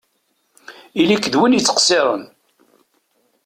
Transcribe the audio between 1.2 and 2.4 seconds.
d win yettqeṣṣiṛen!